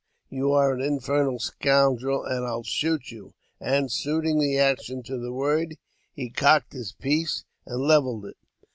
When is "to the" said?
5.03-5.31